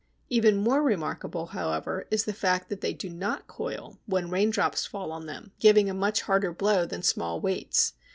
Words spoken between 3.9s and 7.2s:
when raindrops fall on them, giving a much harder blow than